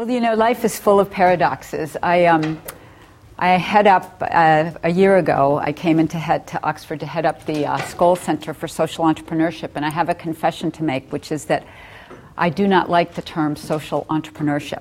[0.00, 1.94] Well, you know, life is full of paradoxes.
[2.02, 2.58] I, um,
[3.38, 5.58] I head up uh, a year ago.
[5.58, 9.04] I came into head to Oxford to head up the uh, Skoll Center for Social
[9.04, 11.66] Entrepreneurship, and I have a confession to make, which is that
[12.38, 14.80] I do not like the term social entrepreneurship.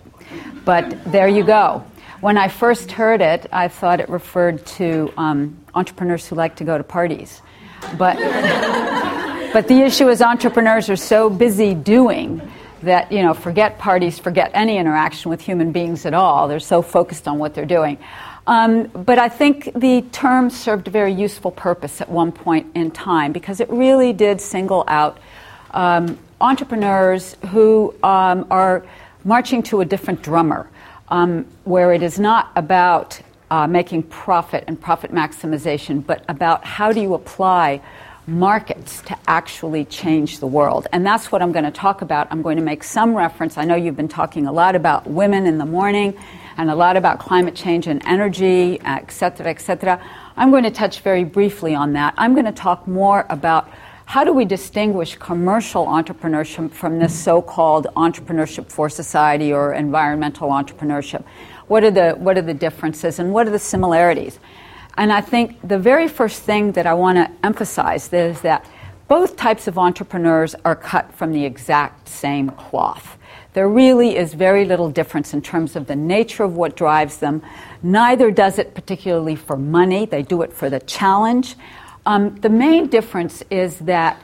[0.64, 1.84] But there you go.
[2.22, 6.64] When I first heard it, I thought it referred to um, entrepreneurs who like to
[6.64, 7.42] go to parties.
[7.98, 8.16] But,
[9.52, 12.42] but the issue is entrepreneurs are so busy doing
[12.82, 16.48] that you know forget parties forget any interaction with human beings at all.
[16.48, 17.98] They're so focused on what they're doing.
[18.48, 22.90] Um, but i think the term served a very useful purpose at one point in
[22.90, 25.20] time because it really did single out
[25.72, 28.84] um, entrepreneurs who um, are
[29.24, 30.68] marching to a different drummer
[31.10, 36.92] um, where it is not about uh, making profit and profit maximization but about how
[36.92, 37.80] do you apply
[38.28, 40.88] markets to actually change the world.
[40.92, 42.28] And that's what I'm going to talk about.
[42.32, 43.58] I'm going to make some reference.
[43.58, 46.18] I know you've been talking a lot about women in the morning
[46.58, 50.04] and a lot about climate change and energy, et cetera, et cetera.
[50.36, 52.14] I'm going to touch very briefly on that.
[52.18, 53.70] I'm going to talk more about
[54.06, 60.50] how do we distinguish commercial entrepreneurship from this so called entrepreneurship for society or environmental
[60.50, 61.24] entrepreneurship?
[61.68, 64.40] What are, the, what are the differences and what are the similarities?
[65.00, 68.66] And I think the very first thing that I want to emphasize is that
[69.08, 73.18] both types of entrepreneurs are cut from the exact same cloth.
[73.54, 77.42] There really is very little difference in terms of the nature of what drives them.
[77.82, 81.56] Neither does it particularly for money, they do it for the challenge.
[82.06, 84.22] Um, the main difference is that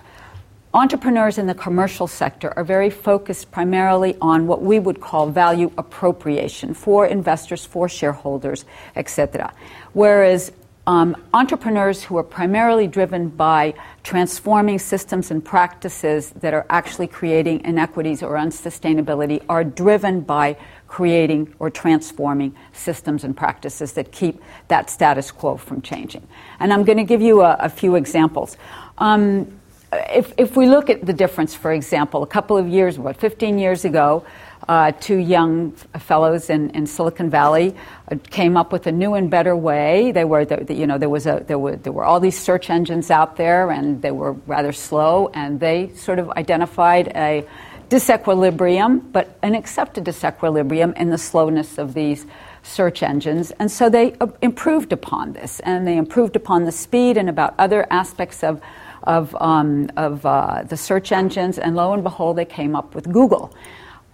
[0.73, 5.71] entrepreneurs in the commercial sector are very focused primarily on what we would call value
[5.77, 8.65] appropriation for investors, for shareholders,
[8.97, 9.53] etc.
[9.93, 10.51] Whereas
[10.87, 17.63] um, entrepreneurs who are primarily driven by transforming systems and practices that are actually creating
[17.65, 20.55] inequities or unsustainability are driven by
[20.87, 26.25] creating or transforming systems and practices that keep that status quo from changing.
[26.59, 28.55] And I'm going to give you a, a few examples.
[28.99, 29.59] Um,
[29.91, 33.57] if, if we look at the difference, for example, a couple of years, what, 15
[33.57, 34.25] years ago,
[34.67, 37.75] uh, two young fellows in, in Silicon Valley
[38.11, 40.11] uh, came up with a new and better way.
[40.11, 42.37] They were, the, the, you know, there was a, there were, there were all these
[42.37, 47.45] search engines out there, and they were rather slow, and they sort of identified a
[47.89, 52.25] disequilibrium, but an accepted disequilibrium in the slowness of these
[52.63, 53.51] search engines.
[53.59, 57.53] And so they uh, improved upon this, and they improved upon the speed and about
[57.59, 58.59] other aspects of,
[59.03, 63.11] of, um, of uh, the search engines, and lo and behold, they came up with
[63.11, 63.53] Google.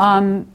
[0.02, 0.48] Um,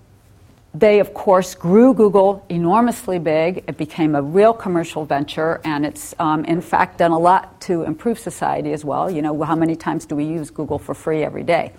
[0.75, 3.65] they, of course, grew Google enormously big.
[3.69, 7.85] It became a real commercial venture, and it's, um, in fact, done a lot to
[7.85, 9.09] improve society as well.
[9.09, 11.73] You know, how many times do we use Google for free every day?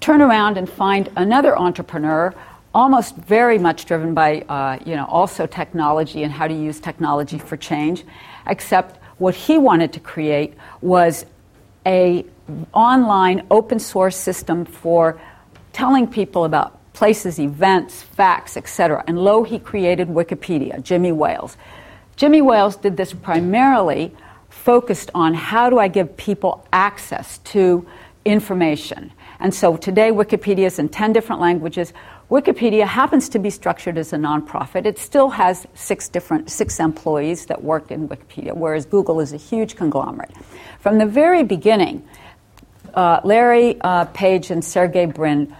[0.00, 2.32] Turn around and find another entrepreneur,
[2.72, 7.38] almost very much driven by, uh, you know, also technology and how to use technology
[7.38, 8.04] for change,
[8.46, 11.26] except what he wanted to create was
[11.84, 12.24] a
[12.72, 15.20] online open source system for
[15.78, 19.04] telling people about places, events, facts, etc.
[19.06, 21.56] And lo, he created Wikipedia, Jimmy Wales.
[22.16, 24.12] Jimmy Wales did this primarily
[24.48, 27.86] focused on how do I give people access to
[28.24, 29.12] information.
[29.38, 31.92] And so today, Wikipedia is in 10 different languages.
[32.28, 34.84] Wikipedia happens to be structured as a nonprofit.
[34.84, 39.36] It still has six different six employees that work in Wikipedia, whereas Google is a
[39.36, 40.32] huge conglomerate.
[40.80, 42.02] From the very beginning,
[42.94, 45.54] uh, Larry uh, Page and Sergey Brin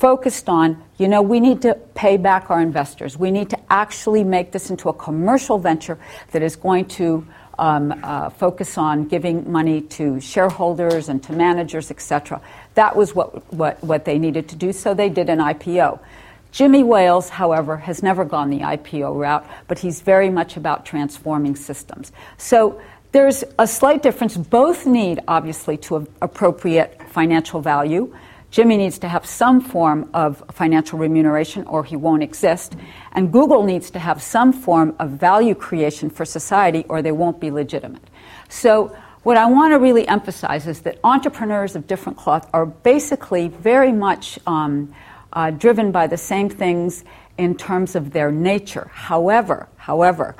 [0.00, 3.18] focused on, you know, we need to pay back our investors.
[3.18, 5.98] We need to actually make this into a commercial venture
[6.32, 7.26] that is going to
[7.58, 12.40] um, uh, focus on giving money to shareholders and to managers, etc.
[12.74, 16.00] That was what, what, what they needed to do, so they did an IPO.
[16.50, 21.54] Jimmy Wales, however, has never gone the IPO route, but he's very much about transforming
[21.54, 22.10] systems.
[22.38, 22.80] So
[23.12, 24.36] there's a slight difference.
[24.38, 28.16] Both need, obviously, to appropriate financial value.
[28.50, 32.74] Jimmy needs to have some form of financial remuneration or he won't exist.
[33.12, 37.40] And Google needs to have some form of value creation for society or they won't
[37.40, 38.02] be legitimate.
[38.48, 43.48] So, what I want to really emphasize is that entrepreneurs of different cloth are basically
[43.48, 44.94] very much um,
[45.34, 47.04] uh, driven by the same things
[47.36, 48.90] in terms of their nature.
[48.94, 50.36] However, however,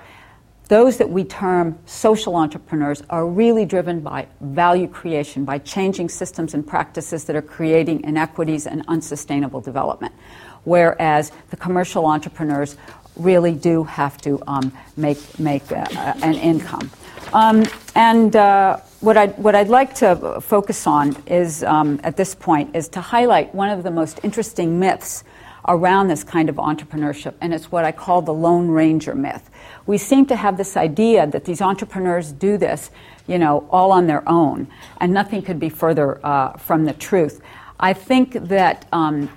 [0.71, 6.55] those that we term social entrepreneurs are really driven by value creation, by changing systems
[6.55, 10.15] and practices that are creating inequities and unsustainable development.
[10.63, 12.77] Whereas the commercial entrepreneurs
[13.17, 15.87] really do have to um, make, make uh,
[16.23, 16.89] an income.
[17.33, 17.65] Um,
[17.97, 22.77] and uh, what, I'd, what I'd like to focus on is, um, at this point,
[22.77, 25.25] is to highlight one of the most interesting myths
[25.71, 29.49] around this kind of entrepreneurship, and it's what I call the Lone Ranger myth.
[29.87, 32.91] We seem to have this idea that these entrepreneurs do this,
[33.29, 34.67] you know, all on their own,
[35.01, 37.41] and nothing could be further uh, from the truth.
[37.79, 39.31] I think that um,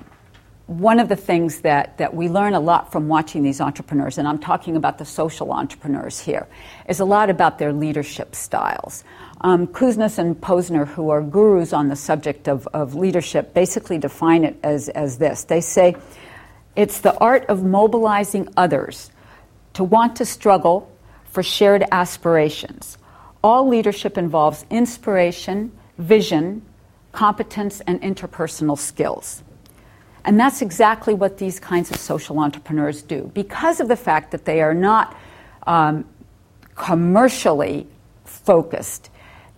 [0.80, 4.28] one of the things that, that we learn a lot from watching these entrepreneurs, and
[4.28, 6.48] I'm talking about the social entrepreneurs here,
[6.88, 9.04] is a lot about their leadership styles.
[9.42, 14.44] Um, Kouzes and Posner, who are gurus on the subject of, of leadership, basically define
[14.44, 15.44] it as, as this.
[15.44, 15.96] They say
[16.76, 19.12] it's the art of mobilizing others
[19.74, 20.92] to want to struggle
[21.26, 22.98] for shared aspirations.
[23.44, 26.62] All leadership involves inspiration, vision,
[27.12, 29.43] competence, and interpersonal skills.
[30.26, 33.30] And that's exactly what these kinds of social entrepreneurs do.
[33.34, 35.16] Because of the fact that they are not
[35.68, 36.06] um,
[36.76, 37.88] commercially
[38.24, 39.10] focused,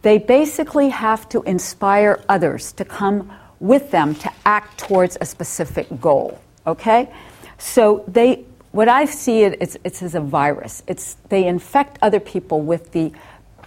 [0.01, 5.87] they basically have to inspire others to come with them to act towards a specific
[6.01, 6.39] goal.
[6.67, 7.11] Okay?
[7.57, 10.83] So they, what I see it, it's, it's as a virus.
[10.87, 13.11] It's, they infect other people with the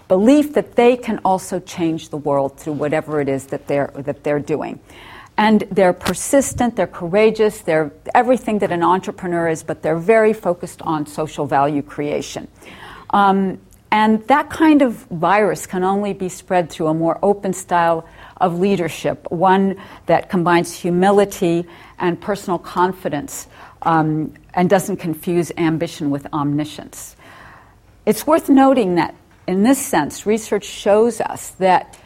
[0.08, 4.24] belief that they can also change the world through whatever it is that they're, that
[4.24, 4.80] they're doing.
[5.38, 10.82] And they're persistent, they're courageous, they're everything that an entrepreneur is, but they're very focused
[10.82, 12.48] on social value creation.
[13.10, 18.06] Um, and that kind of virus can only be spread through a more open style
[18.36, 21.66] of leadership, one that combines humility
[21.98, 23.46] and personal confidence
[23.82, 27.16] um, and doesn't confuse ambition with omniscience.
[28.04, 29.14] It's worth noting that,
[29.46, 31.96] in this sense, research shows us that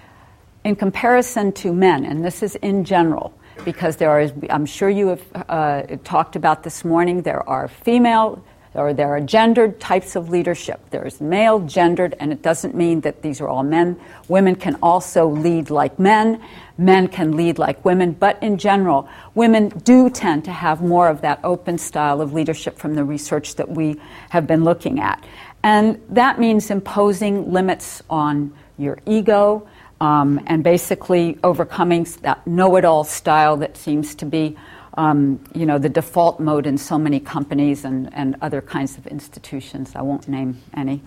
[0.64, 3.32] in comparison to men, and this is in general,
[3.64, 8.44] because there are, I'm sure you have uh, talked about this morning, there are female
[8.74, 10.80] or there are gendered types of leadership.
[10.90, 14.00] There's male, gendered, and it doesn't mean that these are all men.
[14.28, 16.40] Women can also lead like men.
[16.78, 18.12] Men can lead like women.
[18.12, 22.78] But in general, women do tend to have more of that open style of leadership
[22.78, 24.00] from the research that we
[24.30, 25.22] have been looking at.
[25.62, 29.68] And that means imposing limits on your ego,
[30.02, 34.56] um, and basically overcoming that know-it-all style that seems to be,
[34.94, 39.06] um, you know, the default mode in so many companies and, and other kinds of
[39.06, 39.94] institutions.
[39.94, 41.02] I won't name any.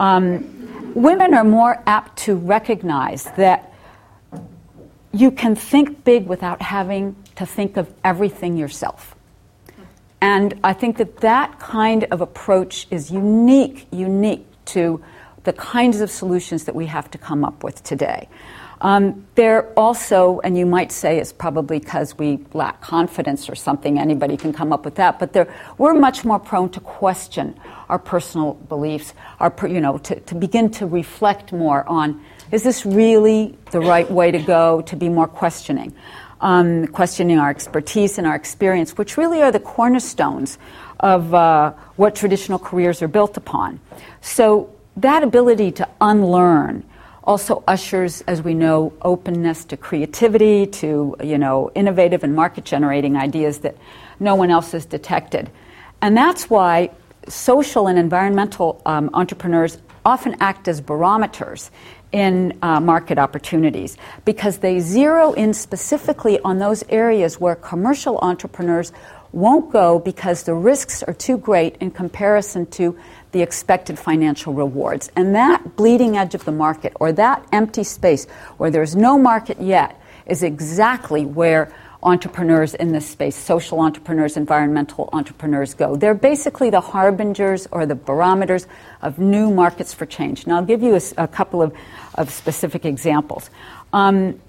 [0.00, 3.72] Um, women are more apt to recognize that
[5.12, 9.14] you can think big without having to think of everything yourself.
[10.20, 14.44] And I think that that kind of approach is unique, unique
[14.74, 15.04] to
[15.44, 18.28] the kinds of solutions that we have to come up with today.
[18.80, 23.98] Um, they're also, and you might say it's probably because we lack confidence or something,
[23.98, 25.48] anybody can come up with that, but
[25.78, 27.58] we're much more prone to question
[27.88, 32.84] our personal beliefs, our, you know, to, to begin to reflect more on is this
[32.84, 35.94] really the right way to go, to be more questioning.
[36.40, 40.58] Um, questioning our expertise and our experience, which really are the cornerstones
[41.00, 43.80] of uh, what traditional careers are built upon.
[44.20, 46.84] So that ability to unlearn
[47.24, 53.16] also ushers, as we know, openness to creativity, to you know, innovative and market generating
[53.16, 53.76] ideas that
[54.20, 55.50] no one else has detected.
[56.02, 56.90] And that's why
[57.28, 61.70] social and environmental um, entrepreneurs often act as barometers
[62.12, 68.92] in uh, market opportunities because they zero in specifically on those areas where commercial entrepreneurs
[69.34, 72.96] won't go because the risks are too great in comparison to
[73.32, 75.10] the expected financial rewards.
[75.16, 78.26] And that bleeding edge of the market, or that empty space
[78.58, 85.08] where there's no market yet, is exactly where entrepreneurs in this space, social entrepreneurs, environmental
[85.12, 85.96] entrepreneurs, go.
[85.96, 88.66] They're basically the harbingers or the barometers
[89.02, 90.46] of new markets for change.
[90.46, 91.74] Now, I'll give you a, a couple of,
[92.14, 93.50] of specific examples.
[93.92, 94.40] Um,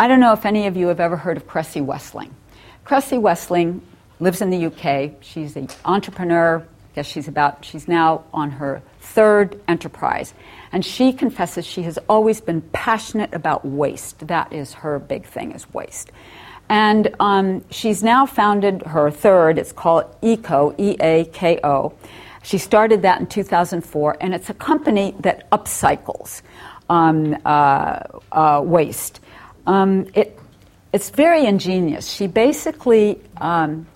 [0.00, 2.30] I don't know if any of you have ever heard of Kresse Wesling.
[2.84, 3.82] Kresse Wesling
[4.22, 5.14] lives in the UK.
[5.20, 6.58] She's an entrepreneur.
[6.58, 10.32] I guess she's about, she's now on her third enterprise.
[10.70, 14.26] And she confesses she has always been passionate about waste.
[14.28, 16.12] That is her big thing, is waste.
[16.68, 21.92] And um, she's now founded her third, it's called EAKO, E A K O.
[22.44, 26.42] She started that in 2004, and it's a company that upcycles
[26.88, 28.00] um, uh,
[28.30, 29.20] uh, waste.
[29.66, 30.38] Um, it,
[30.92, 32.08] it's very ingenious.
[32.10, 33.86] She basically um,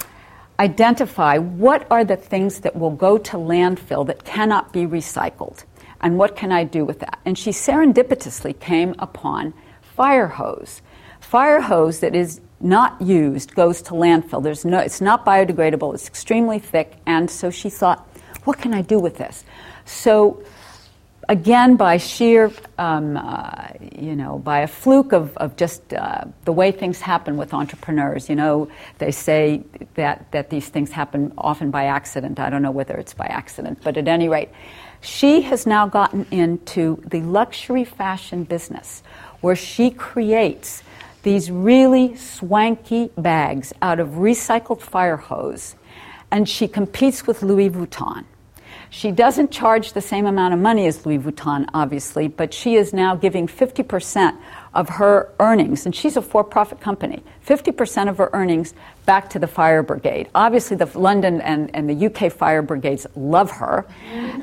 [0.59, 5.65] identify what are the things that will go to landfill that cannot be recycled
[6.01, 7.19] and what can I do with that?
[7.25, 10.83] And she serendipitously came upon fire hose.
[11.21, 14.43] Fire hose that is not used goes to landfill.
[14.43, 18.07] There's no, it's not biodegradable, it's extremely thick, and so she thought,
[18.45, 19.45] what can I do with this?
[19.85, 20.43] So
[21.29, 26.53] again, by sheer, um, uh, you know, by a fluke of, of just uh, the
[26.53, 28.29] way things happen with entrepreneurs.
[28.29, 28.69] You know,
[28.99, 29.63] they say
[29.95, 32.39] that, that these things happen often by accident.
[32.39, 34.51] I don't know whether it's by accident, but at any rate,
[35.01, 39.03] she has now gotten into the luxury fashion business
[39.41, 40.83] where she creates
[41.23, 45.75] these really swanky bags out of recycled fire hose,
[46.31, 48.25] and she competes with Louis Vuitton.
[48.91, 52.93] She doesn't charge the same amount of money as Louis Vuitton, obviously, but she is
[52.93, 54.37] now giving 50%
[54.75, 58.75] of her earnings, and she's a for profit company, 50% of her earnings
[59.07, 60.29] back to the fire brigade.
[60.35, 63.87] Obviously, the London and, and the UK fire brigades love her.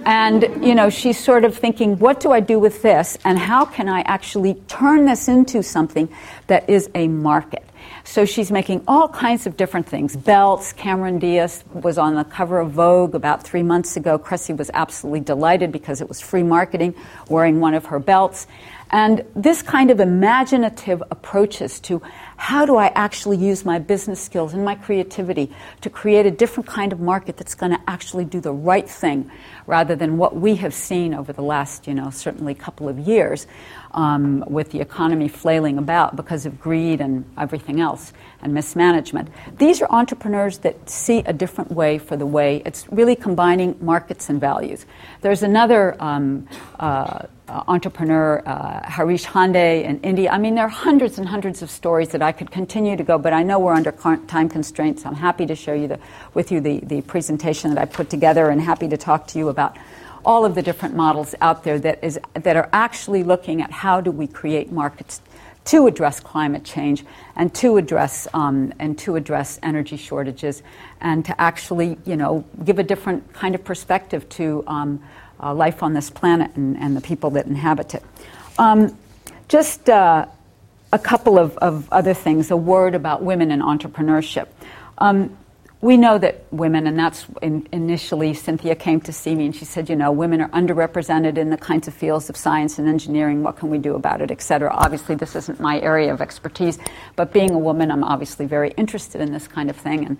[0.05, 3.65] And, you know, she's sort of thinking, what do I do with this, and how
[3.65, 6.09] can I actually turn this into something
[6.47, 7.63] that is a market?
[8.03, 10.15] So she's making all kinds of different things.
[10.15, 10.73] Belts.
[10.73, 14.19] Cameron Diaz was on the cover of Vogue about three months ago.
[14.19, 16.95] Kresse was absolutely delighted because it was free marketing,
[17.29, 18.47] wearing one of her belts.
[18.93, 21.99] And this kind of imaginative approaches to
[22.37, 26.67] how do I actually use my business skills and my creativity to create a different
[26.67, 29.31] kind of market that's going to actually do the right thing
[29.65, 33.47] rather than what we have seen over the last, you know, certainly couple of years
[33.95, 39.27] um, with the economy flailing about because of greed and everything else and mismanagement.
[39.57, 42.61] These are entrepreneurs that see a different way for the way.
[42.63, 44.85] It's really combining markets and values.
[45.21, 46.47] There's another um,
[46.79, 50.29] uh, entrepreneur, uh, Harish Hande in India.
[50.31, 53.17] I mean, there are hundreds and hundreds of stories that I could continue to go,
[53.17, 55.05] but I know we're under time constraints.
[55.05, 55.99] I'm happy to share you the,
[56.33, 59.49] with you the, the presentation that I put together and happy to talk to you
[59.49, 59.77] about
[60.25, 63.99] all of the different models out there that, is, that are actually looking at how
[63.99, 65.21] do we create markets
[65.65, 70.61] to address climate change and to address um, and to address energy shortages
[70.99, 75.01] and to actually you know give a different kind of perspective to um,
[75.43, 78.03] uh, life on this planet and, and, the people that inhabit it.
[78.57, 78.97] Um,
[79.47, 80.25] just uh,
[80.91, 82.51] a couple of, of, other things.
[82.51, 84.47] A word about women in entrepreneurship.
[84.97, 85.37] Um,
[85.83, 89.65] we know that women, and that's in, initially Cynthia came to see me and she
[89.65, 93.43] said, you know, women are underrepresented in the kinds of fields of science and engineering.
[93.43, 94.73] What can we do about it, et cetera?
[94.73, 96.79] Obviously, this isn't my area of expertise,
[97.17, 100.05] but being a woman, I'm obviously very interested in this kind of thing.
[100.05, 100.17] And,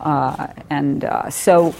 [0.00, 1.74] uh, and uh, so,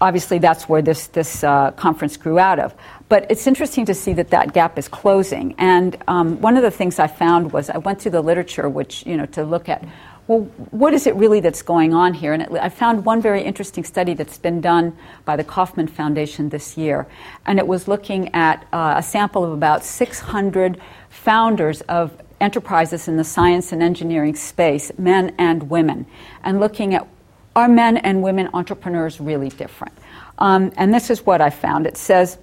[0.00, 2.74] obviously, that's where this, this uh, conference grew out of.
[3.08, 5.54] But it's interesting to see that that gap is closing.
[5.58, 9.04] And um, one of the things I found was I went through the literature, which,
[9.06, 9.84] you know, to look at
[10.30, 12.32] well, what is it really that's going on here?
[12.32, 16.50] And it, I found one very interesting study that's been done by the Kauffman Foundation
[16.50, 17.08] this year,
[17.46, 23.16] and it was looking at uh, a sample of about 600 founders of enterprises in
[23.16, 26.06] the science and engineering space, men and women,
[26.44, 27.08] and looking at
[27.56, 29.94] are men and women entrepreneurs really different?
[30.38, 31.86] Um, and this is what I found.
[31.86, 32.38] It says,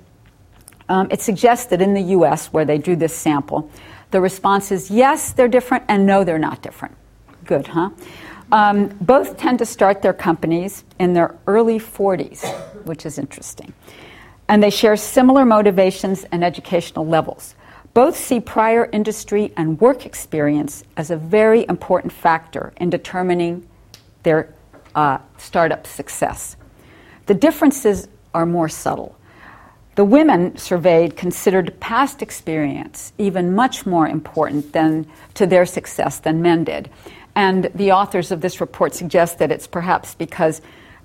[0.90, 3.70] um, it suggests that in the US, where they do this sample,
[4.12, 6.96] the response is yes, they're different, and no, they're not different.
[7.46, 7.90] Good, huh?
[8.52, 12.50] Um, both tend to start their companies in their early 40s,
[12.86, 13.74] which is interesting.
[14.48, 17.56] And they share similar motivations and educational levels.
[17.94, 23.68] Both see prior industry and work experience as a very important factor in determining
[24.24, 24.54] their
[24.98, 26.58] uh, startup success.
[27.27, 29.16] The differences are more subtle.
[29.96, 36.42] The women surveyed considered past experience even much more important than to their success than
[36.42, 36.89] men did.
[37.36, 40.62] And the authors of this report suggest that it's perhaps because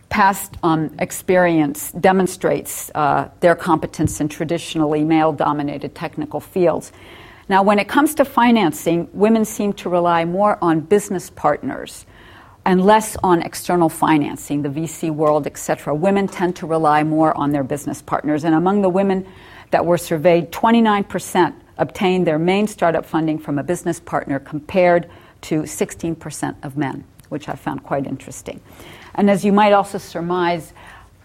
[0.09, 6.93] past um, experience demonstrates uh, their competence in traditionally male dominated technical fields.
[7.49, 12.07] Now, when it comes to financing, women seem to rely more on business partners
[12.65, 15.95] and less on external financing, the VC world, etc.
[15.95, 18.45] Women tend to rely more on their business partners.
[18.45, 19.27] And among the women
[19.71, 25.11] that were surveyed, 29% obtained their main startup funding from a business partner compared
[25.43, 28.61] to 16% of men, which I found quite interesting.
[29.15, 30.73] And as you might also surmise,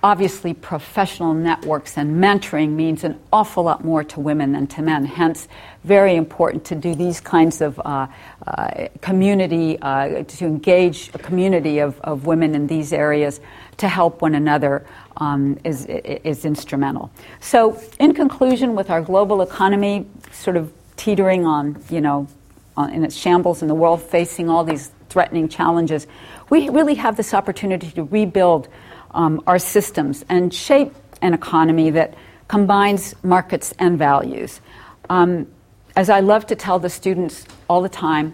[0.08, 5.04] obviously professional networks and mentoring means an awful lot more to women than to men.
[5.04, 5.50] Hence,
[5.84, 8.08] very important to do these kinds of uh,
[8.48, 13.42] uh, community, uh, to engage a community of, of women in these areas
[13.76, 14.86] to help one another
[15.18, 17.12] um, is, is instrumental.
[17.42, 22.30] So, in conclusion, with our global economy sort of teetering on, you know,
[22.78, 26.08] in its shambles in the world, facing all these threatening challenges,
[26.50, 28.70] we really have this opportunity to rebuild
[29.12, 32.14] um, our systems and shape an economy that
[32.48, 34.62] combines markets and values.
[35.10, 35.48] Um,
[35.96, 38.34] as I love to tell the students all the time,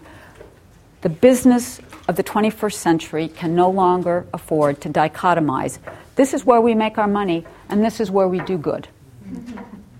[1.00, 5.78] the business of the 21st century can no longer afford to dichotomize.
[6.16, 8.88] This is where we make our money, and this is where we do good.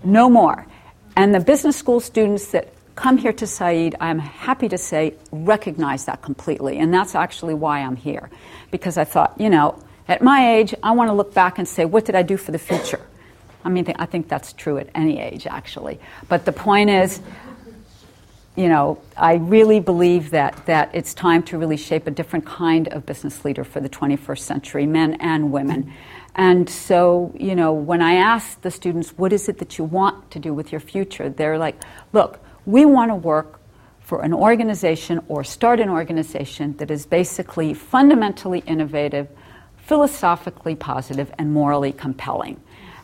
[0.03, 0.65] no more.
[1.15, 6.05] And the business school students that come here to Said, I'm happy to say, recognize
[6.05, 6.77] that completely.
[6.77, 8.29] And that's actually why I'm here.
[8.71, 9.77] Because I thought, you know,
[10.07, 12.51] at my age, I want to look back and say, what did I do for
[12.51, 13.01] the future?
[13.63, 15.99] I mean, I think that's true at any age, actually.
[16.29, 17.19] But the point is,
[18.55, 22.87] you know, I really believe that, that it's time to really shape a different kind
[22.89, 25.91] of business leader for the 21st century, men and women.
[26.35, 30.31] And so, you know, when I ask the students, what is it that you want
[30.31, 31.29] to do with your future?
[31.29, 31.81] They're like,
[32.13, 33.59] look, we want to work
[33.99, 39.27] for an organization or start an organization that is basically fundamentally innovative,
[39.85, 42.59] philosophically positive, and morally compelling.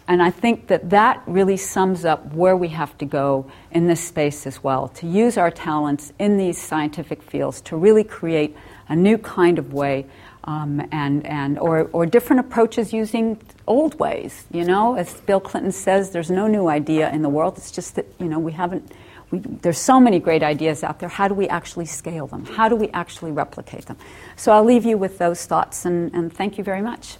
[0.08, 4.02] And I think that that really sums up where we have to go in this
[4.04, 8.58] space as well to use our talents in these scientific fields to really create
[8.90, 10.06] a new kind of way
[10.44, 14.46] um, and, and, or, or different approaches using old ways.
[14.52, 17.58] You know, as Bill Clinton says, there's no new idea in the world.
[17.58, 18.92] It's just that, you know, we haven't,
[19.32, 21.10] we, there's so many great ideas out there.
[21.10, 22.46] How do we actually scale them?
[22.46, 23.98] How do we actually replicate them?
[24.36, 27.18] So I'll leave you with those thoughts and, and thank you very much.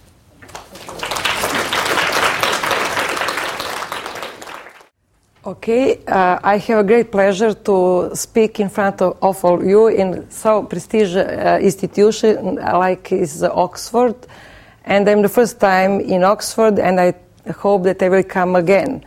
[5.44, 9.88] Okay, uh, I have a great pleasure to speak in front of, of all you
[9.88, 14.14] in so prestigious uh, institution like is Oxford,
[14.84, 17.14] and I'm the first time in Oxford, and I
[17.56, 19.04] hope that I will come again.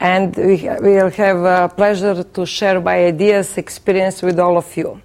[0.00, 5.00] And we will have a pleasure to share my ideas, experience with all of you.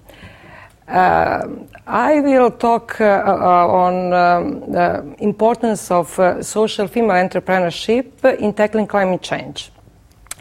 [0.87, 1.47] Uh,
[1.85, 8.53] I will talk uh, uh, on um, the importance of uh, social female entrepreneurship in
[8.53, 9.71] tackling climate change.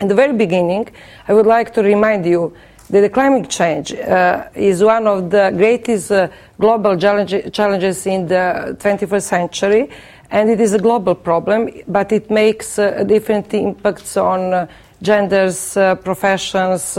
[0.01, 0.89] In the very beginning,
[1.27, 2.55] I would like to remind you
[2.91, 6.29] that the climate change uh, is one of the greatest uh,
[6.61, 9.91] global challenge, challenges in the 21st century,
[10.31, 14.67] and it is a global problem, but it makes uh, different impacts on uh,
[15.03, 16.99] genders, uh, professions,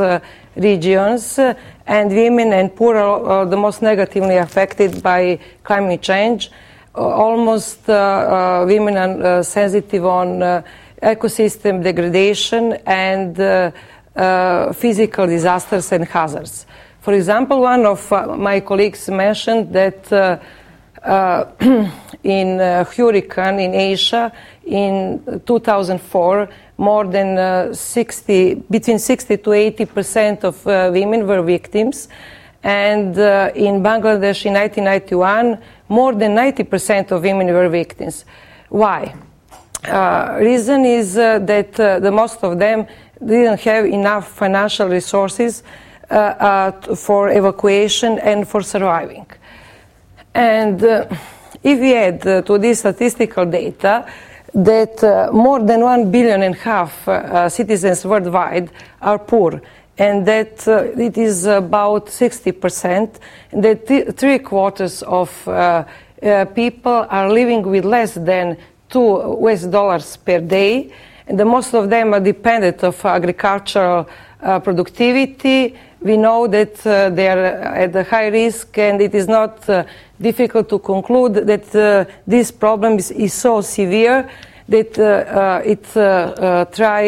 [0.56, 1.40] regions,
[1.88, 6.52] and women and poor are the most negatively affected by climate change.
[6.96, 10.64] almost women are sensitive on
[11.02, 13.72] ecosystem degradation and uh,
[14.16, 16.66] uh, physical disasters and hazards.
[17.02, 20.42] For example, one of uh, my colleagues mentioned that
[22.24, 24.32] in uh, hurricane in Asia
[24.66, 32.08] in 2004, more than 60, between 60 to 80 percent of women were victims,
[32.64, 33.16] and
[33.56, 38.26] in Bangladesh in 1991, more than 90 percent of women were victims.
[38.70, 39.16] Why?
[39.88, 42.88] Uh, reason is uh, that uh, the most of them
[43.24, 45.62] didn't have enough financial resources
[46.10, 49.26] uh, uh, for evacuation and for surviving.
[50.36, 51.08] And uh,
[51.64, 54.06] if we add to this statistical data
[54.54, 58.70] that more than one billion and a half citizens worldwide
[59.02, 59.62] are poor,
[59.98, 63.20] and that it is about 60%,
[63.52, 65.30] and that th- three quarters of
[66.54, 68.58] people are living with less than
[68.90, 70.92] two US dollars per day.
[71.28, 74.08] And the most of them are dependent of agricultural
[74.42, 75.76] uh, productivity.
[76.02, 77.46] We know that uh, they are
[77.84, 79.86] at a high risk, and it is not uh,
[80.20, 84.30] difficult to conclude that uh, this problem is, is, so severe
[84.68, 85.84] that uh, uh, it
[86.74, 87.02] try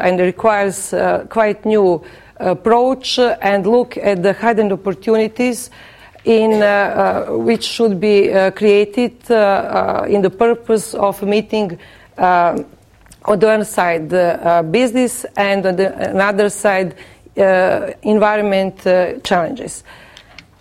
[0.00, 0.94] and requires
[1.28, 2.02] quite new
[2.38, 5.70] approach and look at the hidden opportunities
[6.24, 9.12] in, uh, uh, which should be uh, created
[10.08, 11.78] in the purpose of meeting
[12.18, 14.08] on the one side
[14.70, 16.94] business and on the another side
[18.02, 18.78] environment
[19.22, 19.84] challenges.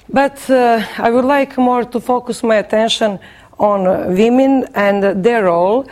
[0.09, 3.19] But I would like more to focus my attention
[3.57, 5.87] on women and their role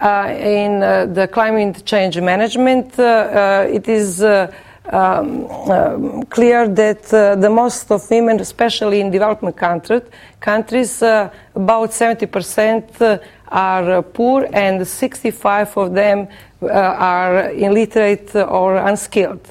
[0.00, 2.98] uh, in uh, the climate change management.
[2.98, 4.50] Uh, it is um,
[4.90, 10.00] um, clear that uh, the most of women, especially in developing country,
[10.40, 13.18] countries, uh, about 70% uh,
[13.48, 16.28] are poor and 65 of them
[16.62, 19.46] uh, are illiterate or unskilled.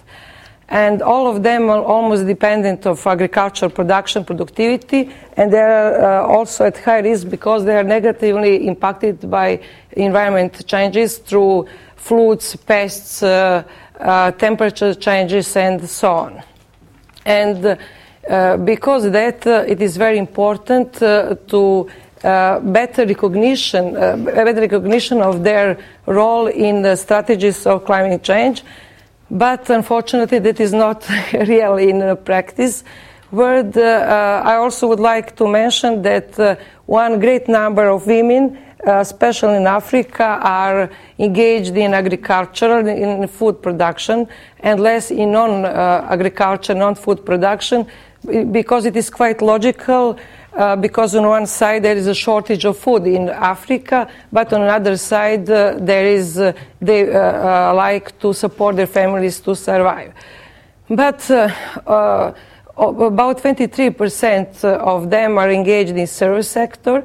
[0.69, 6.27] And all of them are almost dependent of agricultural production productivity, and they are uh,
[6.27, 9.61] also at high risk because they are negatively impacted by
[9.93, 13.63] environment changes through floods, pests, uh,
[13.99, 16.43] uh, temperature changes, and so on.
[17.25, 17.77] And
[18.29, 21.89] uh, because that, uh, it is very important uh, to
[22.23, 28.63] uh, better recognition, better recognition of their role in the strategies of climate change.
[29.31, 32.83] But unfortunately, that is not real in uh, practice.
[33.31, 38.57] word, uh, uh, I also would like to mention that one great number of women
[38.87, 44.27] uh, especially in Africa, are engaged in agriculture, in food production,
[44.61, 47.85] and less in non-agriculture, non-food production,
[48.51, 50.17] because it is quite logical.
[50.51, 54.63] Uh, because on one side there is a shortage of food in Africa, but on
[54.63, 57.19] another side uh, there is uh, they uh,
[57.69, 60.11] uh, like to support their families to survive.
[60.89, 62.35] But about
[62.75, 67.03] 23% of them are engaged in service sector,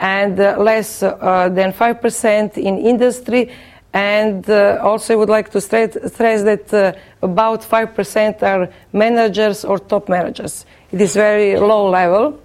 [0.00, 3.50] and less than 5% in industry.
[3.92, 10.08] And also, I would like to stress, stress that about 5% are managers or top
[10.08, 10.64] managers.
[10.92, 12.40] It is very low level,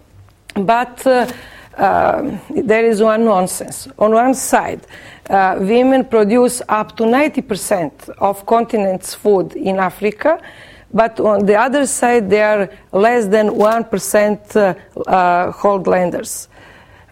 [0.56, 1.28] but uh,
[2.50, 3.88] there is one nonsense.
[3.98, 4.86] On one side,
[5.30, 10.42] uh, women produce up to 90% of continent's food in Africa,
[10.94, 15.52] but on the other side, they are less than 1% uh.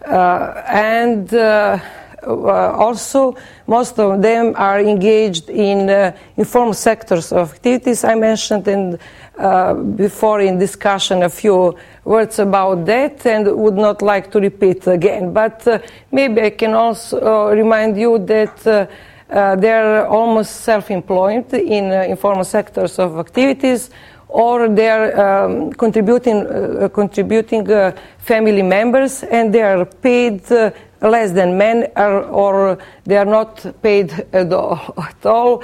[0.06, 1.78] Uh, and uh,
[2.22, 8.68] uh, also most of them are engaged in uh, informal sectors of activities I mentioned
[8.68, 8.98] and
[9.38, 14.86] uh, before in discussion a few words about that and would not like to repeat
[14.86, 15.78] again but uh,
[16.12, 18.88] maybe I can also remind you that
[19.28, 23.90] they're almost self-employed in informal sectors of activities
[24.30, 30.70] or they are um, contributing, uh, contributing uh, family members and they are paid uh,
[31.02, 34.94] less than men or, or, they are not paid at all.
[34.96, 35.62] At all.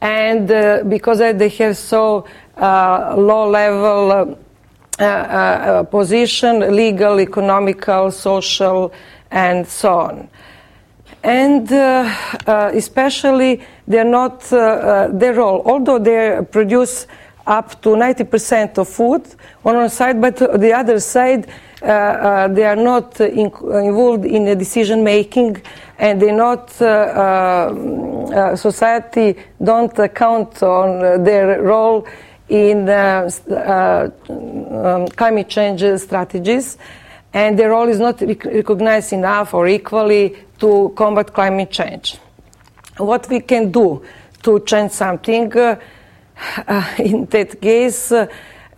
[0.00, 4.38] And uh, because they have so uh, low level
[4.98, 8.92] uh, position, legal, economical, social,
[9.30, 10.28] and so on.
[11.22, 11.70] And
[12.46, 17.06] especially, they're not their role, although they produce
[17.46, 19.22] up to 90% of food
[19.64, 21.46] on one side, but the other side,
[21.82, 25.62] uh, uh, they are not in, involved in the decision making
[25.98, 32.06] and they not uh, uh society don't count on their role
[32.48, 36.78] in uh, uh, um, climate change strategies
[37.32, 42.18] and their role is not recognized enough or equally to combat climate change.
[42.96, 44.02] What we can do
[44.42, 45.52] to change something
[46.66, 48.26] uh, in that case, uh,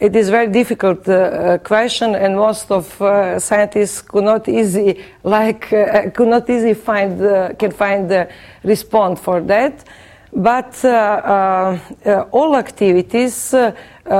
[0.00, 5.72] it is very difficult uh, question, and most of uh, scientists could not easy like
[5.72, 7.18] uh, could not easily find
[7.58, 8.28] can find the
[8.62, 9.84] response for that.
[10.32, 13.54] But all activities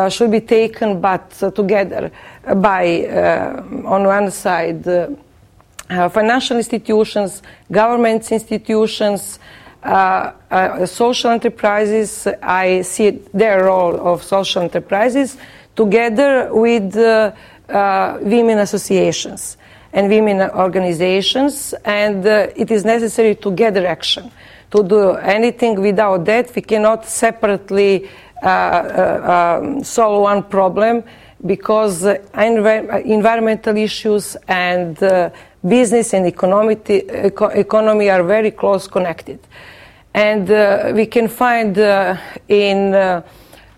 [0.09, 2.11] should be taken, but together
[2.57, 3.07] by
[3.85, 4.85] on one side.
[6.11, 9.68] financial institutions, government institutions, uh, uh,
[10.87, 15.37] social enterprises, I see their role of social enterprises
[15.77, 17.33] together with uh,
[17.69, 19.57] uh women associations
[19.93, 24.31] and women organizations, and uh, it is necessary to gather action.
[24.71, 28.09] To do anything without that, we cannot separately
[28.43, 31.05] um, solve one problem
[31.45, 35.03] because env- environmental issues and
[35.67, 39.39] business and economy are very close connected.
[40.15, 42.17] And uh, we can find uh,
[42.49, 43.23] in uh,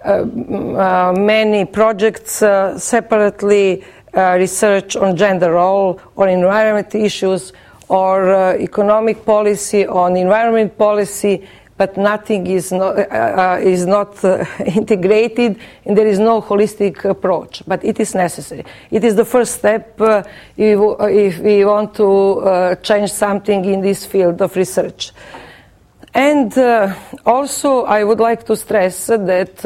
[0.02, 7.52] uh many projects uh, separately uh, research on gender role or environment issues
[7.88, 11.46] or economic policy on environment policy
[11.80, 17.02] but nothing is not, uh, uh, is not uh, integrated and there is no holistic
[17.06, 17.62] approach.
[17.66, 18.66] But it is necessary.
[18.90, 20.22] It is the first step uh,
[20.58, 25.12] if, if, we want to uh, change something in this field of research.
[26.12, 29.56] And uh, also, I would like to stress that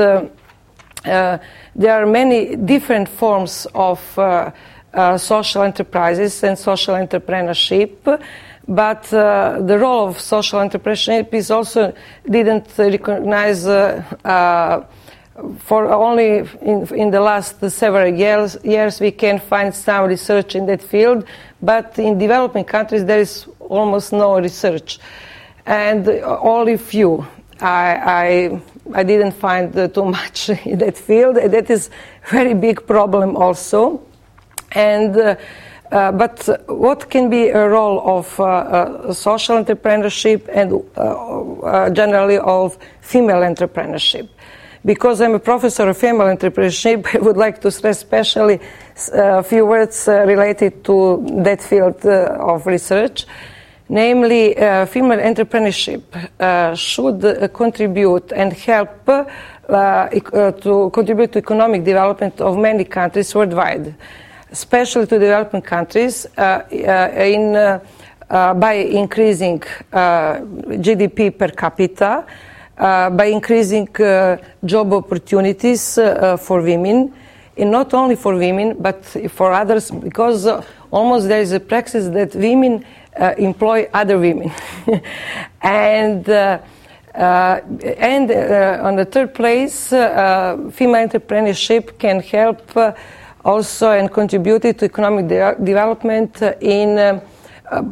[1.75, 3.99] there are many different forms of
[5.17, 8.21] social enterprises and social entrepreneurship
[8.69, 11.95] but uh, the role of social entrepreneurship is also
[12.29, 14.85] didn't recognize uh, uh,
[15.59, 20.67] for only in, in, the last several years, years we can find some research in
[20.67, 21.25] that field,
[21.61, 25.01] but in developing countries there is almost no research,
[25.67, 27.27] and only few.
[27.61, 28.63] I, I,
[28.95, 31.37] I didn't find uh, too much in that field.
[31.37, 31.91] That is
[32.31, 34.03] very big problem also,
[34.73, 35.37] and uh,
[35.95, 41.91] uh, but what can be a role of uh, uh, social entrepreneurship and uh, uh,
[41.91, 44.29] generally of female entrepreneurship?
[44.85, 48.59] Because I'm a professor of female entrepreneurship, I would like to stress especially
[49.13, 53.25] a few words related to that field of research.
[53.89, 54.55] Namely,
[54.89, 56.03] female entrepreneurship
[56.77, 63.95] should contribute and help to contribute to economic development of many countries worldwide,
[64.55, 67.45] especially to developing countries in
[68.31, 69.63] uh, by increasing
[69.93, 70.41] uh,
[70.87, 72.25] GDP per capita,
[72.79, 73.87] uh, by increasing
[74.65, 75.95] job opportunities
[76.39, 77.13] for women,
[77.57, 80.47] and not only for women but for others, because
[80.91, 82.85] almost there is a practice that women
[83.39, 84.51] employ other women,
[85.63, 86.29] and.
[87.15, 87.61] Uh,
[87.97, 92.61] and uh, on the third place, uh, female entrepreneurship can help
[93.45, 97.21] also and contributed to economic de- development in uh,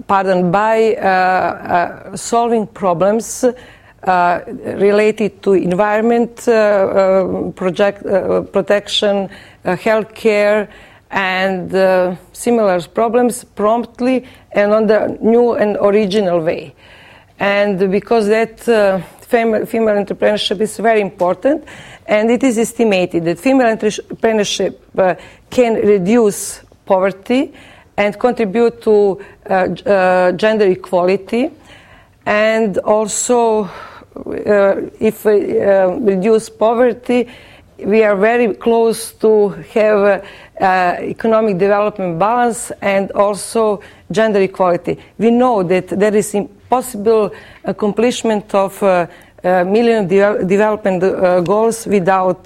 [0.07, 3.45] pardon, by uh, uh, solving problems
[4.05, 6.37] related to environment
[7.55, 8.03] project,
[8.53, 9.29] protection,
[9.65, 10.69] health care,
[11.13, 16.75] and uh, similar problems promptly and on the new and original way.
[17.39, 21.65] And because that uh, female, entrepreneurship is very important,
[22.13, 25.15] and it is estimated that female entrepreneurship uh,
[25.49, 27.53] can reduce poverty
[27.97, 31.51] and contribute to uh, uh, gender equality
[32.27, 33.71] and also uh,
[35.01, 35.59] if we
[36.13, 37.29] reduce poverty
[37.79, 40.25] we are very close to have
[40.61, 44.99] uh, economic development balance and also gender equality.
[45.19, 47.33] We know that there is impossible
[47.65, 49.07] accomplishment of uh,
[49.45, 51.01] uh, million de- development
[51.45, 52.45] goals without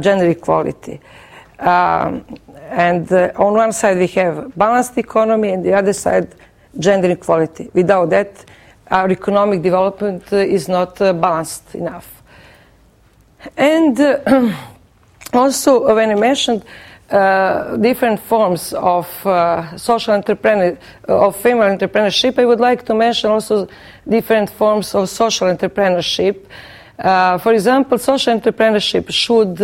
[0.00, 1.00] gender equality.
[1.58, 2.24] Um,
[2.70, 6.34] and uh, on one side, we have balanced economy, and the other side,
[6.78, 7.70] gender equality.
[7.72, 8.44] Without that,
[8.90, 12.22] our economic development uh, is not uh, balanced enough.
[13.56, 14.52] And uh,
[15.32, 16.64] also, when I mentioned
[17.14, 20.76] uh, different forms of uh, social entrepreneur,
[21.08, 23.68] of female entrepreneurship, I would like to mention also
[24.08, 26.36] different forms of social entrepreneurship.
[27.40, 29.60] for example, social entrepreneurship should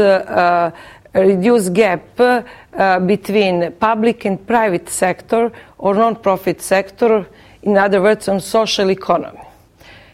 [1.14, 7.26] reduce gap uh, between public and private sector or non-profit sector,
[7.62, 9.40] in other words, on social economy.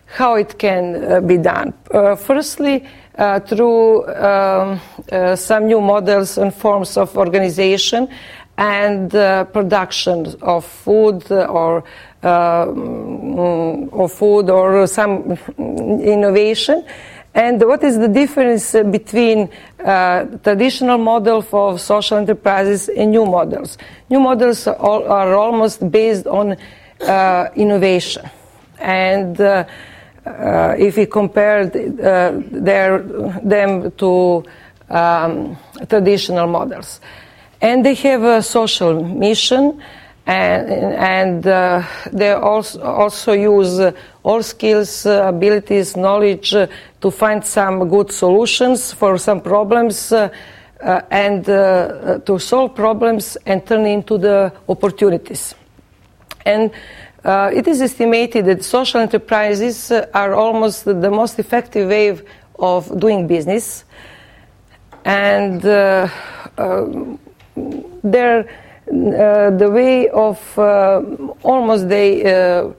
[0.07, 1.75] How it can uh, be done?
[1.90, 2.87] Uh, firstly,
[3.19, 4.81] uh, through um,
[5.13, 8.09] uh, some new models and forms of organization
[8.59, 11.85] and uh, production of food or
[12.23, 13.39] um,
[13.91, 16.85] or food or some innovation
[17.37, 19.51] and what is the difference between
[19.85, 23.77] uh, traditional model for social enterprises and new models?
[24.09, 26.57] New models are, are almost based on
[27.03, 28.31] uh, innovation.
[28.79, 29.65] And uh, uh
[30.79, 32.99] if we compare uh, their,
[33.43, 34.45] them to
[34.91, 35.57] um,
[35.89, 37.01] traditional models.
[37.61, 39.81] And they have a social mission
[40.27, 43.93] and, and uh, they also, also use uh,
[44.25, 46.67] all skills, uh, abilities, knowledge uh,
[47.01, 50.29] to find some good solutions for some problems uh,
[50.83, 55.55] uh, and to solve problems and turn into the opportunities.
[56.45, 56.73] And
[57.27, 62.19] it is estimated that social enterprises are almost the most effective way
[62.59, 63.85] of doing business.
[65.05, 65.65] And
[66.59, 67.19] um,
[68.03, 68.49] they're
[68.89, 71.03] uh, the way of uh,
[71.43, 72.71] almost they uh,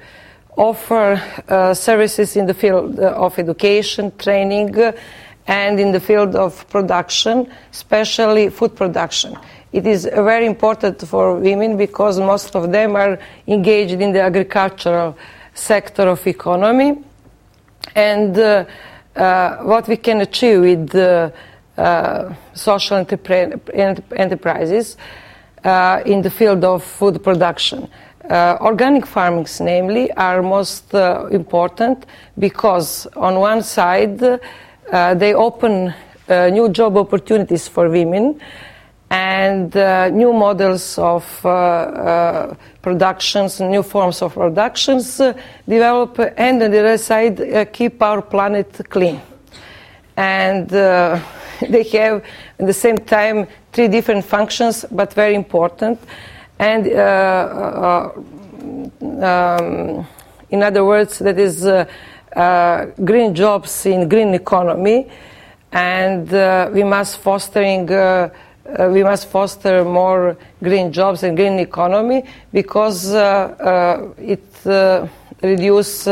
[0.56, 4.74] offer uh, services in the field of education, training,
[5.48, 9.38] and in the field of production, especially food production.
[9.72, 15.18] It is very important for women because most of them are engaged in the agricultural
[15.54, 17.04] sector of economy.
[17.96, 18.66] And uh,
[19.16, 21.34] uh, what we can achieve with
[22.54, 24.98] social enterprises
[25.64, 27.88] uh, in the field of food production.
[28.30, 32.06] Uh, organic farmings, namely, are most uh, important
[32.38, 35.94] because, on one side, uh, they open
[36.30, 38.40] uh, new job opportunities for women
[39.10, 41.24] and uh, new models of
[42.82, 45.22] productions, new forms of productions
[45.68, 49.22] develop, and on the other side, keep our planet clean.
[50.18, 50.72] And
[51.70, 52.24] they have,
[52.60, 56.00] at the same time, three different functions, but very important.
[56.60, 58.12] And uh, uh,
[59.22, 60.08] um,
[60.50, 61.86] in other words, that is uh,
[62.36, 65.08] uh green jobs in green economy,
[65.72, 67.90] and uh, we must fostering.
[68.68, 73.14] Uh, we must foster more green jobs and green economy because
[74.18, 74.44] it
[75.42, 76.08] reduces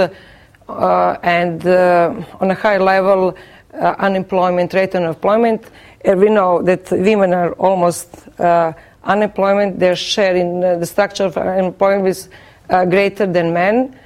[0.68, 3.36] and on a high level
[3.74, 5.66] unemployment rate and unemployment
[6.14, 9.80] we know that women are almost uh, unemployment.
[9.80, 12.30] Their share in uh, the structure of unemployment is
[12.70, 13.98] uh, greater than men.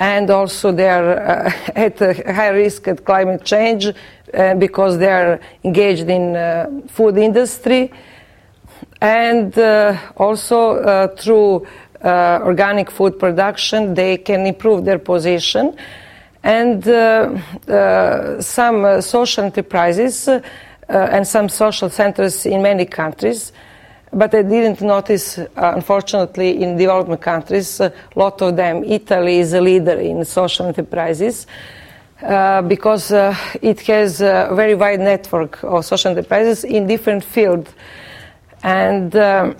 [0.00, 3.86] And also they are uh, at a high risk at climate change
[4.34, 7.90] uh, because they are engaged in uh, food industry.
[9.00, 11.66] And uh, also uh, through
[12.02, 15.76] uh, organic food production they can improve their position.
[16.44, 16.84] And
[18.42, 20.28] some social enterprises
[20.88, 23.52] and some social centers in many countries
[24.12, 28.84] but I didn't notice, uh, unfortunately, in developing countries, a lot of them.
[28.84, 31.46] Italy is a leader in social enterprises
[32.22, 37.70] uh, because uh, it has a very wide network of social enterprises in different fields.
[38.62, 39.56] And um,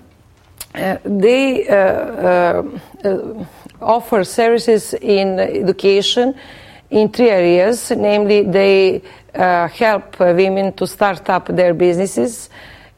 [0.74, 3.44] uh, they uh, uh,
[3.80, 6.34] offer services in education
[6.90, 9.02] in three areas namely, they
[9.34, 12.48] help women to start up their businesses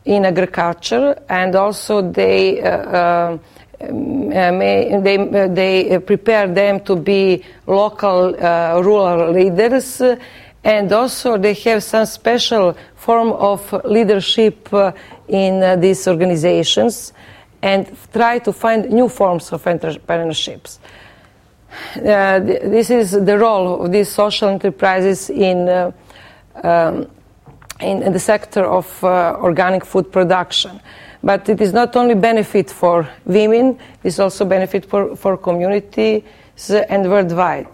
[0.04, 2.62] in agriculture, and also they.
[2.62, 3.38] Uh,
[3.82, 10.02] uh, may, they, uh, they prepare them to be local rural leaders
[10.62, 14.68] and also they have some special form of leadership
[15.28, 17.14] in these organizations
[17.62, 20.78] and try to find new forms of entrepreneurships.
[21.96, 25.92] Uh, this is the role of these social enterprises in uh,
[26.64, 27.06] um,
[27.80, 30.80] in, in the sector of uh, organic food production.
[31.22, 36.22] But it is not only benefit for women, it's also benefit for, for communities
[36.70, 37.68] and worldwide.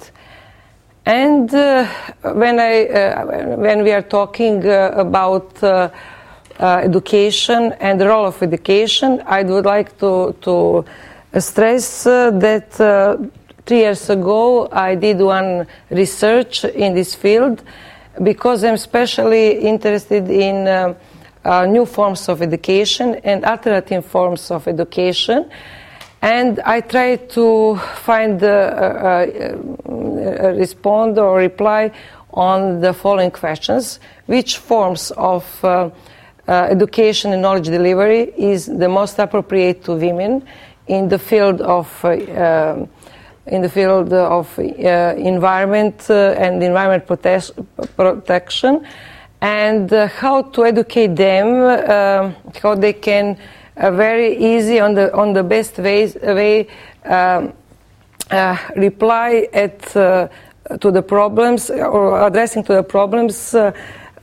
[1.05, 1.87] And uh,
[2.23, 5.91] when, I, uh, when we are talking uh, about uh,
[6.59, 10.85] uh, education and the role of education, I would like to, to
[11.39, 13.31] stress that
[13.67, 17.63] three years ago I did one research in this field
[18.23, 20.95] because I'm especially interested in uh,
[21.45, 25.49] uh, new forms of education and alternative forms of education.
[26.23, 29.27] And I try to find, uh, uh,
[29.87, 31.93] uh respond or reply
[32.33, 34.01] on the following questions.
[34.27, 35.91] Which forms of uh,
[36.49, 40.45] education and knowledge delivery is the most appropriate to women
[40.89, 41.87] in the field of
[43.47, 44.63] in the field of uh,
[45.17, 48.87] environment uh, and environment prote- protection,
[49.41, 53.39] and uh, how to educate them, uh, how they can
[53.77, 56.67] uh, very easy on the on the best ways, way
[57.05, 57.53] um,
[58.31, 59.81] uh, reply at
[60.81, 63.55] to the problems or addressing to the problems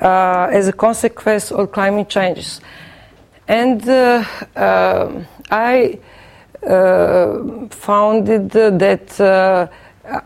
[0.01, 2.59] as a consequence of climate changes.
[3.47, 6.12] And I uh,
[7.69, 9.67] founded that uh,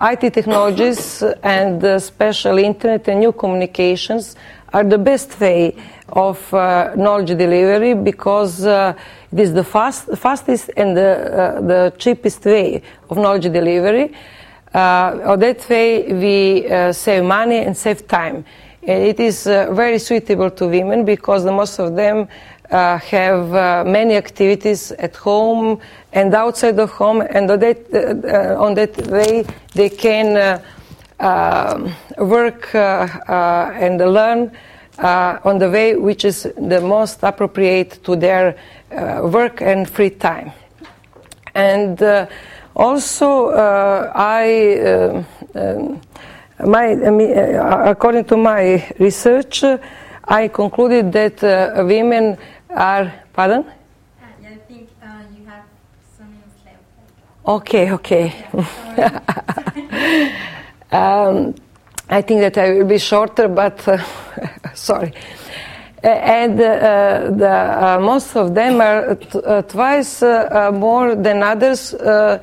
[0.02, 4.36] IT technologies and special internet and new communications
[4.74, 5.76] are the best way
[6.10, 8.94] of uh, knowledge delivery because uh,
[9.32, 14.14] it is the fast, fastest and the, uh, the, cheapest way of knowledge delivery.
[14.74, 18.46] Uh, that way we save money and save time.
[18.82, 22.28] It is very suitable to women because most of them
[22.72, 25.80] uh, have uh, many activities at home
[26.14, 30.62] and outside of home, and on that, uh, on that way they can
[31.20, 34.52] um, work and learn
[35.00, 38.58] on the way which is the most appropriate to their
[39.24, 40.52] work and free time.
[41.56, 42.02] And
[42.76, 45.26] also, I.
[45.56, 46.02] Um,
[46.66, 46.86] my,
[47.86, 49.64] according to my research,
[50.30, 52.38] I concluded that uh, women
[52.78, 53.66] are, pardon?
[53.66, 53.72] Uh,
[54.46, 55.64] I think uh, you have
[56.18, 56.78] some minutes left.
[57.46, 58.34] Okay, okay.
[60.96, 61.56] um,
[62.10, 63.98] I think that I will be shorter, but uh,
[64.76, 65.14] sorry.
[66.04, 72.42] And uh, the, uh, most of them are t- uh, twice more than others are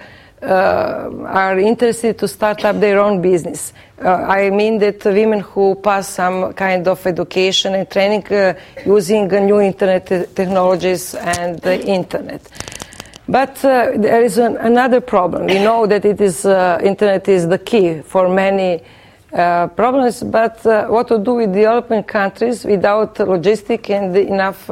[1.59, 3.73] interested to start up their own business.
[4.05, 8.53] Uh, I mean that women who pass some kind of education and training uh,
[8.85, 12.43] using new internet technologies and the internet.
[13.27, 15.47] But uh, there is an, another problem.
[15.47, 18.83] We know that it is uh, internet is the key for many
[19.33, 24.69] uh, problems, but uh, what to do with developing countries without logistic and enough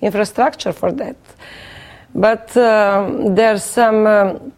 [0.00, 1.16] infrastructure for that?
[2.14, 4.52] But um, there's some um,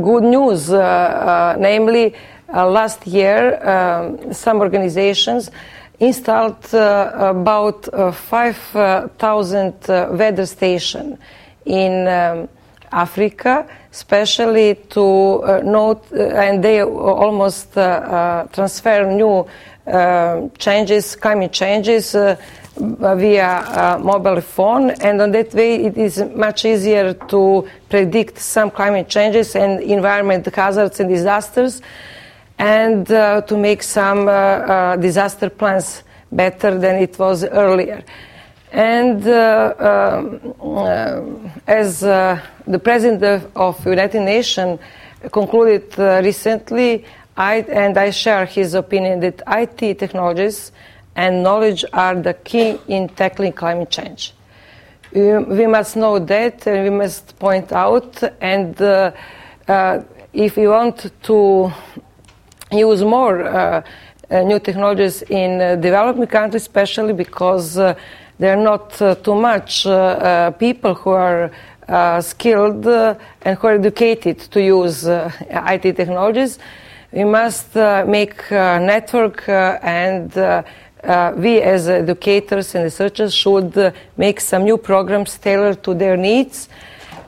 [0.00, 2.14] good news, namely
[2.52, 5.50] last year, um, some organizations
[6.00, 9.74] installed uh, about uh, 5,000
[10.16, 11.18] weather stations
[11.66, 12.48] in um,
[12.90, 19.46] Africa, especially to uh, note, uh, and they almost uh, transfer new
[20.58, 22.14] changes, climate changes,
[22.76, 29.08] via mobile phone, and on that way it is much easier to predict some climate
[29.08, 31.82] changes and environment hazards and disasters,
[32.60, 34.26] and to make some
[35.00, 38.04] disaster plans better than it was earlier.
[38.72, 39.74] And uh,
[40.22, 41.22] um, uh,
[41.66, 44.78] as uh, the president of United Nations
[45.32, 47.04] concluded recently,
[47.36, 50.70] I, and I share his opinion that IT technologies
[51.16, 54.34] and knowledge are the key in tackling climate change.
[55.12, 59.10] We, we must know that, and we must point out, and uh,
[59.66, 60.02] uh,
[60.32, 61.72] if we want to
[62.72, 63.82] use more uh,
[64.30, 70.50] new technologies in developing countries, especially because there are not uh, too much uh, uh,
[70.52, 71.50] people who are
[72.22, 76.58] skilled and who are educated to use IT technologies.
[77.12, 80.32] We must make a network and
[81.02, 86.16] uh, we as educators and researchers should uh, make some new programs tailored to their
[86.16, 86.68] needs.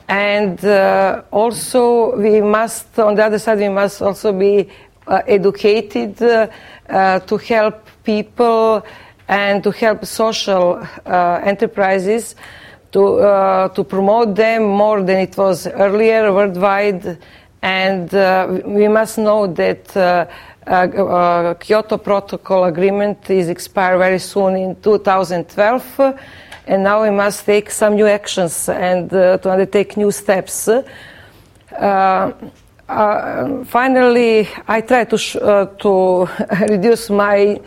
[0.09, 4.69] And uh, also, we must, on the other side, we must also be
[5.09, 8.85] educated to help people
[9.29, 12.35] and to help social uh, enterprises
[12.93, 17.19] to, uh, to promote them more than it was earlier worldwide.
[17.63, 20.27] And uh, we must know that uh,
[20.67, 26.01] uh, Kyoto Protocol agreement is expire very soon in 2012,
[26.67, 30.69] and now we must take some new actions and uh, to undertake new steps.
[33.65, 35.17] Finally, I try to,
[35.79, 36.29] to
[36.69, 37.61] reduce my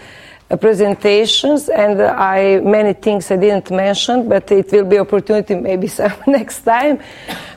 [0.59, 6.13] presentations and I many things I didn't mention, but it will be opportunity maybe some
[6.27, 6.99] next time.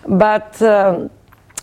[0.06, 1.10] But um,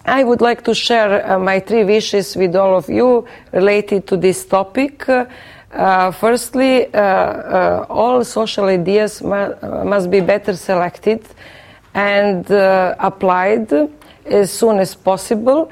[0.05, 4.17] I would like to share uh, my three wishes with all of you related to
[4.17, 5.09] this topic.
[5.09, 11.25] Uh, firstly, uh, uh all social ideas mu- must be better selected
[11.93, 13.71] and uh, applied
[14.25, 15.71] as soon as possible.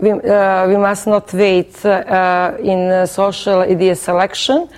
[0.00, 4.68] We, uh, we must not wait in social idea selection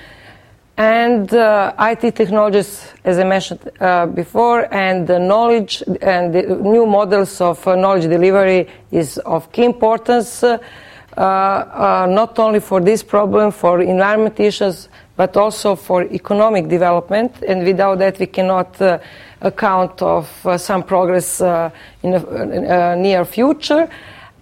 [0.76, 6.86] and uh, IT technologies, as I mentioned uh, before, and the knowledge and the new
[6.86, 10.58] models of uh, knowledge delivery is of key importance, uh,
[11.16, 17.42] uh, not only for this problem, for environment issues, but also for economic development.
[17.48, 18.98] And without that, we cannot uh,
[19.40, 23.88] account of some progress in the near future.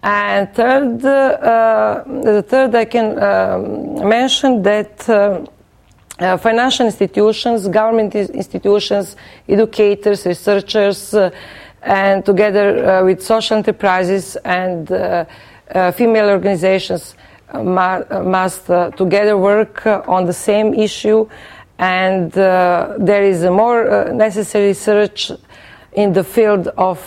[0.05, 5.09] And third, the third, I can um, mention that.
[6.17, 9.17] Uh, financial institutions, government institutions,
[9.49, 11.29] educators, researchers, uh,
[11.83, 15.25] and together uh, with social enterprises and uh,
[15.75, 17.17] uh, female organizations
[17.53, 21.29] must together work on the same issue.
[21.79, 25.31] And there is a more necessary research
[25.93, 26.99] in the field of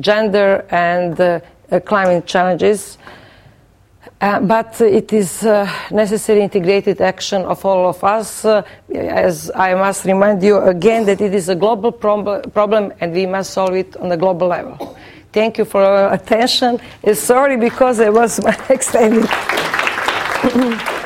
[0.00, 1.42] gender and
[1.84, 2.98] climate challenges.
[4.20, 8.62] Uh, but it is uh, necessary integrated action of all of us, uh,
[8.92, 13.26] as I must remind you again that it is a global prob- problem and we
[13.26, 14.96] must solve it on a global level.
[15.32, 16.80] Thank you for your attention.
[17.14, 18.38] sorry because I was
[18.68, 19.28] extended.